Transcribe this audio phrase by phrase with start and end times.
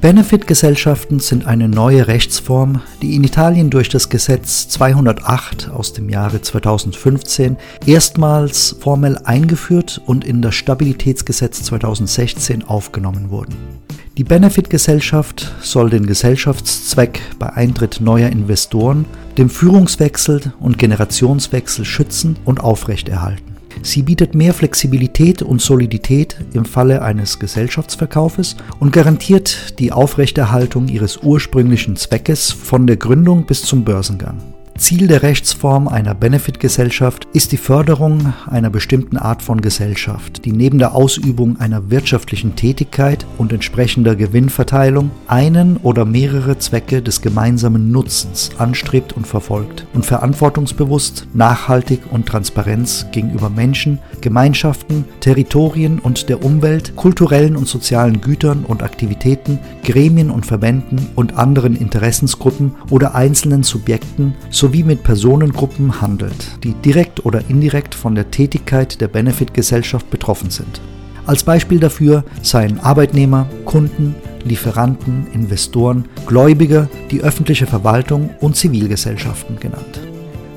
[0.00, 6.40] Benefit-Gesellschaften sind eine neue Rechtsform, die in Italien durch das Gesetz 208 aus dem Jahre
[6.40, 13.54] 2015 erstmals formell eingeführt und in das Stabilitätsgesetz 2016 aufgenommen wurden.
[14.16, 19.04] Die Benefit-Gesellschaft soll den Gesellschaftszweck bei Eintritt neuer Investoren,
[19.36, 23.49] dem Führungswechsel und Generationswechsel schützen und aufrechterhalten.
[23.82, 31.18] Sie bietet mehr Flexibilität und Solidität im Falle eines Gesellschaftsverkaufes und garantiert die Aufrechterhaltung ihres
[31.18, 34.38] ursprünglichen Zweckes von der Gründung bis zum Börsengang.
[34.78, 40.78] Ziel der Rechtsform einer Benefitgesellschaft ist die Förderung einer bestimmten Art von Gesellschaft, die neben
[40.78, 48.52] der Ausübung einer wirtschaftlichen Tätigkeit und entsprechender Gewinnverteilung einen oder mehrere Zwecke des gemeinsamen Nutzens
[48.56, 56.96] anstrebt und verfolgt und verantwortungsbewusst, nachhaltig und Transparenz gegenüber Menschen, Gemeinschaften, Territorien und der Umwelt,
[56.96, 64.34] kulturellen und sozialen Gütern und Aktivitäten, Gremien und Verbänden und anderen Interessensgruppen oder einzelnen Subjekten
[64.48, 70.50] sowie sowie mit Personengruppen handelt, die direkt oder indirekt von der Tätigkeit der Benefit-Gesellschaft betroffen
[70.50, 70.80] sind.
[71.26, 80.00] Als Beispiel dafür seien Arbeitnehmer, Kunden, Lieferanten, Investoren, Gläubiger, die öffentliche Verwaltung und Zivilgesellschaften genannt.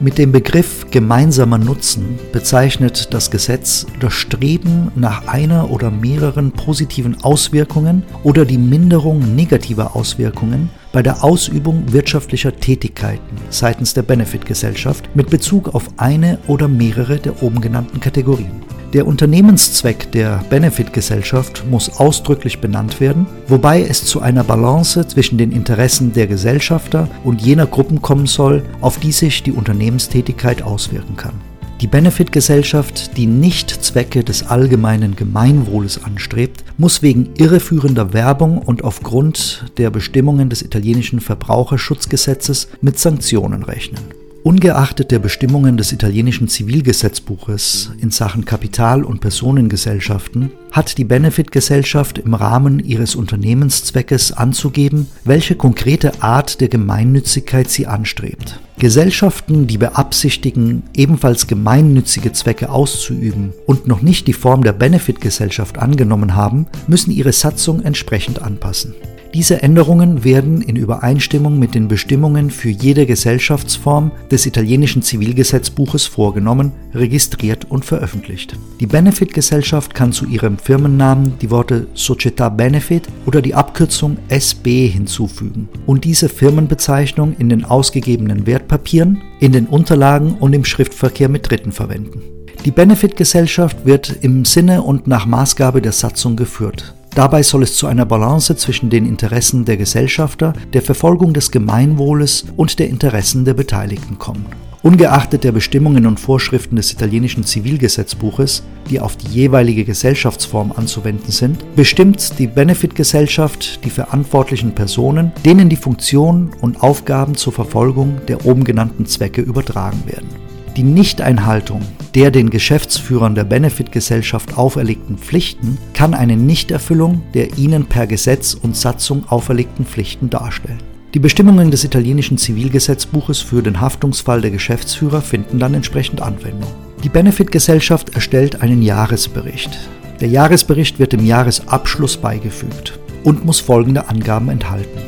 [0.00, 7.22] Mit dem Begriff gemeinsamer Nutzen bezeichnet das Gesetz das Streben nach einer oder mehreren positiven
[7.22, 15.30] Auswirkungen oder die Minderung negativer Auswirkungen bei der Ausübung wirtschaftlicher Tätigkeiten seitens der Benefitgesellschaft mit
[15.30, 18.64] Bezug auf eine oder mehrere der oben genannten Kategorien.
[18.94, 25.52] Der Unternehmenszweck der Benefitgesellschaft muss ausdrücklich benannt werden, wobei es zu einer Balance zwischen den
[25.52, 31.34] Interessen der Gesellschafter und jener Gruppen kommen soll, auf die sich die Unternehmenstätigkeit auswirken kann.
[31.80, 39.64] Die Benefitgesellschaft, die nicht Zwecke des allgemeinen Gemeinwohles anstrebt, muss wegen irreführender Werbung und aufgrund
[39.76, 44.17] der Bestimmungen des italienischen Verbraucherschutzgesetzes mit Sanktionen rechnen.
[44.48, 52.32] Ungeachtet der Bestimmungen des italienischen Zivilgesetzbuches in Sachen Kapital- und Personengesellschaften hat die Benefit-Gesellschaft im
[52.32, 58.58] Rahmen ihres Unternehmenszweckes anzugeben, welche konkrete Art der Gemeinnützigkeit sie anstrebt.
[58.78, 66.34] Gesellschaften, die beabsichtigen, ebenfalls gemeinnützige Zwecke auszuüben und noch nicht die Form der Benefit-Gesellschaft angenommen
[66.34, 68.94] haben, müssen ihre Satzung entsprechend anpassen.
[69.34, 76.72] Diese Änderungen werden in Übereinstimmung mit den Bestimmungen für jede Gesellschaftsform des italienischen Zivilgesetzbuches vorgenommen,
[76.94, 78.56] registriert und veröffentlicht.
[78.80, 85.68] Die Benefit-Gesellschaft kann zu ihrem Firmennamen die Worte Società Benefit oder die Abkürzung SB hinzufügen
[85.84, 91.72] und diese Firmenbezeichnung in den ausgegebenen Wertpapieren, in den Unterlagen und im Schriftverkehr mit Dritten
[91.72, 92.22] verwenden.
[92.64, 96.94] Die Benefit-Gesellschaft wird im Sinne und nach Maßgabe der Satzung geführt.
[97.18, 102.44] Dabei soll es zu einer Balance zwischen den Interessen der Gesellschafter, der Verfolgung des Gemeinwohles
[102.56, 104.46] und der Interessen der Beteiligten kommen.
[104.84, 111.74] Ungeachtet der Bestimmungen und Vorschriften des italienischen Zivilgesetzbuches, die auf die jeweilige Gesellschaftsform anzuwenden sind,
[111.74, 118.62] bestimmt die Benefitgesellschaft die verantwortlichen Personen, denen die Funktionen und Aufgaben zur Verfolgung der oben
[118.62, 120.28] genannten Zwecke übertragen werden.
[120.76, 121.82] Die Nichteinhaltung
[122.18, 128.76] der den Geschäftsführern der Benefitgesellschaft auferlegten Pflichten kann eine Nichterfüllung der ihnen per Gesetz und
[128.76, 130.82] Satzung auferlegten Pflichten darstellen.
[131.14, 136.68] Die Bestimmungen des italienischen Zivilgesetzbuches für den Haftungsfall der Geschäftsführer finden dann entsprechend Anwendung.
[137.04, 139.78] Die Benefitgesellschaft erstellt einen Jahresbericht.
[140.20, 144.98] Der Jahresbericht wird dem Jahresabschluss beigefügt und muss folgende Angaben enthalten.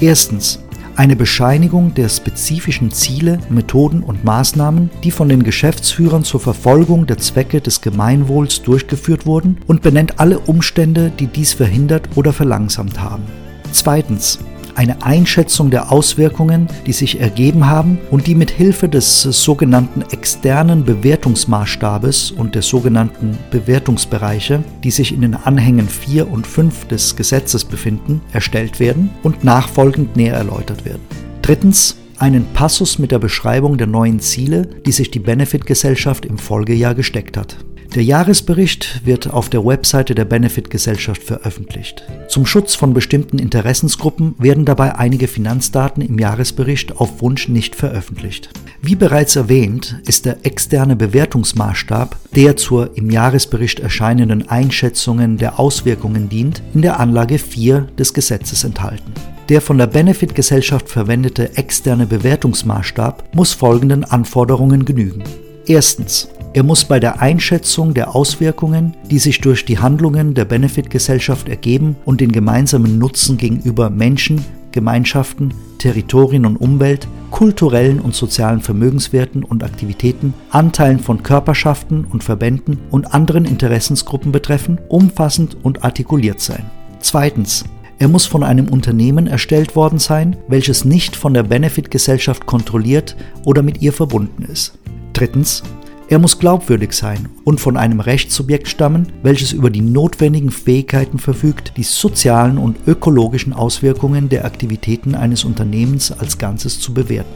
[0.00, 0.58] Erstens
[0.96, 7.18] eine Bescheinigung der spezifischen Ziele, Methoden und Maßnahmen, die von den Geschäftsführern zur Verfolgung der
[7.18, 13.24] Zwecke des Gemeinwohls durchgeführt wurden und benennt alle Umstände, die dies verhindert oder verlangsamt haben.
[13.72, 14.38] Zweitens
[14.74, 20.84] eine Einschätzung der Auswirkungen, die sich ergeben haben und die mit Hilfe des sogenannten externen
[20.84, 27.64] Bewertungsmaßstabes und der sogenannten Bewertungsbereiche, die sich in den Anhängen 4 und 5 des Gesetzes
[27.64, 31.02] befinden, erstellt werden und nachfolgend näher erläutert werden.
[31.42, 36.94] Drittens einen Passus mit der Beschreibung der neuen Ziele, die sich die Benefit-Gesellschaft im Folgejahr
[36.94, 37.56] gesteckt hat.
[37.94, 42.02] Der Jahresbericht wird auf der Webseite der Benefit-Gesellschaft veröffentlicht.
[42.26, 48.48] Zum Schutz von bestimmten Interessensgruppen werden dabei einige Finanzdaten im Jahresbericht auf Wunsch nicht veröffentlicht.
[48.80, 56.30] Wie bereits erwähnt, ist der externe Bewertungsmaßstab, der zur im Jahresbericht erscheinenden Einschätzungen der Auswirkungen
[56.30, 59.12] dient, in der Anlage 4 des Gesetzes enthalten.
[59.50, 65.24] Der von der Benefit-Gesellschaft verwendete externe Bewertungsmaßstab muss folgenden Anforderungen genügen.
[65.66, 71.48] Erstens Er muss bei der Einschätzung der Auswirkungen, die sich durch die Handlungen der Benefitgesellschaft
[71.48, 79.44] ergeben und den gemeinsamen Nutzen gegenüber Menschen, Gemeinschaften, Territorien und Umwelt, kulturellen und sozialen Vermögenswerten
[79.44, 86.70] und Aktivitäten, Anteilen von Körperschaften und Verbänden und anderen Interessensgruppen betreffen, umfassend und artikuliert sein.
[87.00, 87.64] Zweitens.
[87.98, 93.62] Er muss von einem Unternehmen erstellt worden sein, welches nicht von der Benefit-Gesellschaft kontrolliert oder
[93.62, 94.76] mit ihr verbunden ist.
[95.12, 95.62] Drittens.
[96.12, 101.72] Er muss glaubwürdig sein und von einem Rechtssubjekt stammen, welches über die notwendigen Fähigkeiten verfügt,
[101.78, 107.32] die sozialen und ökologischen Auswirkungen der Aktivitäten eines Unternehmens als Ganzes zu bewerten.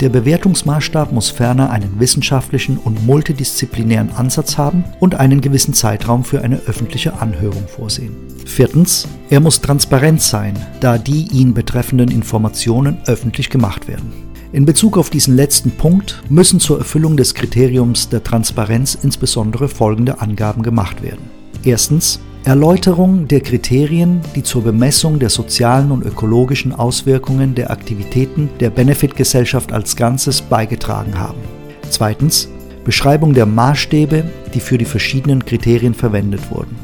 [0.00, 6.42] Der Bewertungsmaßstab muss ferner einen wissenschaftlichen und multidisziplinären Ansatz haben und einen gewissen Zeitraum für
[6.42, 8.16] eine öffentliche Anhörung vorsehen.
[8.44, 14.25] Viertens, er muss transparent sein, da die ihn betreffenden Informationen öffentlich gemacht werden.
[14.56, 20.22] In Bezug auf diesen letzten Punkt müssen zur Erfüllung des Kriteriums der Transparenz insbesondere folgende
[20.22, 21.28] Angaben gemacht werden.
[21.62, 28.70] Erstens Erläuterung der Kriterien, die zur Bemessung der sozialen und ökologischen Auswirkungen der Aktivitäten der
[28.70, 31.42] Benefitgesellschaft als Ganzes beigetragen haben.
[31.90, 32.48] Zweitens
[32.82, 34.24] Beschreibung der Maßstäbe,
[34.54, 36.76] die für die verschiedenen Kriterien verwendet wurden.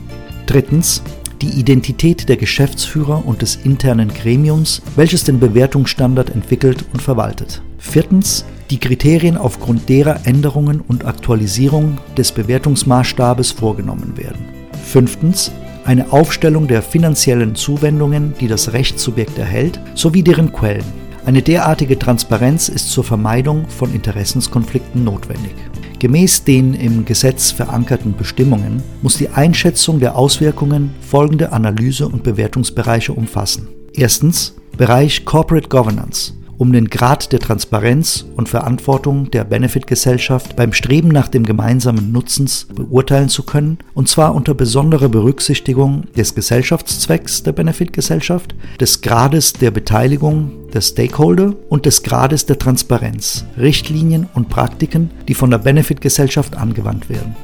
[0.44, 1.02] Drittens
[1.42, 7.62] die Identität der Geschäftsführer und des internen Gremiums, welches den Bewertungsstandard entwickelt und verwaltet.
[7.78, 14.46] Viertens die Kriterien, aufgrund derer Änderungen und Aktualisierung des Bewertungsmaßstabes vorgenommen werden.
[14.84, 15.52] Fünftens
[15.84, 20.84] eine Aufstellung der finanziellen Zuwendungen, die das Rechtssubjekt erhält, sowie deren Quellen.
[21.26, 25.54] Eine derartige Transparenz ist zur Vermeidung von Interessenskonflikten notwendig.
[26.02, 33.12] Gemäß den im Gesetz verankerten Bestimmungen muss die Einschätzung der Auswirkungen folgende Analyse- und Bewertungsbereiche
[33.12, 33.68] umfassen.
[33.94, 41.08] Erstens Bereich Corporate Governance um den Grad der Transparenz und Verantwortung der Benefit-Gesellschaft beim Streben
[41.08, 47.52] nach dem gemeinsamen Nutzens beurteilen zu können, und zwar unter besonderer Berücksichtigung des Gesellschaftszwecks der
[47.52, 55.10] Benefit-Gesellschaft, des Grades der Beteiligung der Stakeholder und des Grades der Transparenz, Richtlinien und Praktiken,
[55.28, 57.36] die von der Benefit-Gesellschaft angewandt werden.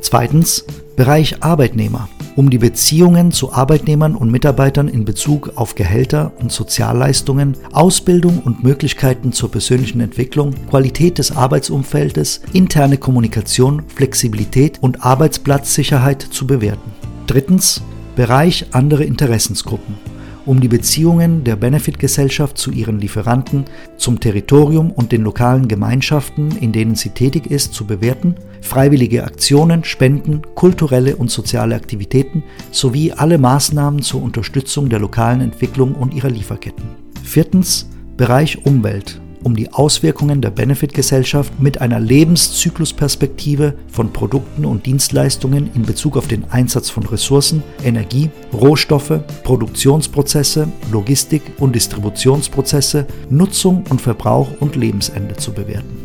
[0.00, 0.64] Zweitens
[0.96, 7.56] Bereich Arbeitnehmer um die Beziehungen zu Arbeitnehmern und Mitarbeitern in Bezug auf Gehälter und Sozialleistungen,
[7.72, 16.46] Ausbildung und Möglichkeiten zur persönlichen Entwicklung, Qualität des Arbeitsumfeldes, interne Kommunikation, Flexibilität und Arbeitsplatzsicherheit zu
[16.46, 16.92] bewerten.
[17.26, 17.82] Drittens
[18.16, 20.13] Bereich andere Interessensgruppen
[20.46, 23.64] um die Beziehungen der Benefit-Gesellschaft zu ihren Lieferanten,
[23.96, 29.84] zum Territorium und den lokalen Gemeinschaften, in denen sie tätig ist, zu bewerten, freiwillige Aktionen,
[29.84, 36.30] Spenden, kulturelle und soziale Aktivitäten sowie alle Maßnahmen zur Unterstützung der lokalen Entwicklung und ihrer
[36.30, 36.84] Lieferketten.
[37.22, 45.70] Viertens Bereich Umwelt um die Auswirkungen der Benefit-Gesellschaft mit einer Lebenszyklusperspektive von Produkten und Dienstleistungen
[45.74, 54.00] in Bezug auf den Einsatz von Ressourcen, Energie, Rohstoffe, Produktionsprozesse, Logistik und Distributionsprozesse, Nutzung und
[54.00, 56.03] Verbrauch und Lebensende zu bewerten.